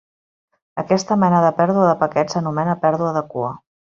Aquesta 0.83 1.17
mena 1.25 1.41
de 1.43 1.51
pèrdua 1.59 1.85
de 1.89 1.93
paquets 2.01 2.37
s'anomena 2.37 2.77
pèrdua 2.87 3.13
de 3.19 3.25
cua. 3.35 3.55